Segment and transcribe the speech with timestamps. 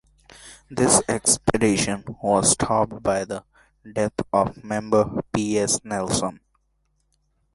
[0.67, 3.43] This expedition was stopped by the
[3.93, 5.59] death of member P.
[5.59, 5.79] S.
[5.83, 6.39] Nelson.